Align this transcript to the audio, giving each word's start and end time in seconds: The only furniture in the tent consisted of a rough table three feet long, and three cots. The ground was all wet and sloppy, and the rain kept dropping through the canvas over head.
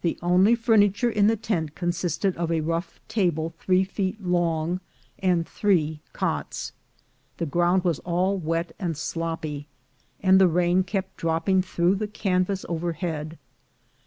The 0.00 0.18
only 0.22 0.54
furniture 0.54 1.10
in 1.10 1.26
the 1.26 1.36
tent 1.36 1.74
consisted 1.74 2.34
of 2.38 2.50
a 2.50 2.62
rough 2.62 2.98
table 3.08 3.52
three 3.58 3.84
feet 3.84 4.18
long, 4.24 4.80
and 5.18 5.46
three 5.46 6.00
cots. 6.14 6.72
The 7.36 7.44
ground 7.44 7.84
was 7.84 7.98
all 7.98 8.38
wet 8.38 8.72
and 8.78 8.96
sloppy, 8.96 9.66
and 10.22 10.40
the 10.40 10.48
rain 10.48 10.82
kept 10.82 11.18
dropping 11.18 11.60
through 11.60 11.96
the 11.96 12.08
canvas 12.08 12.64
over 12.70 12.94
head. 12.94 13.36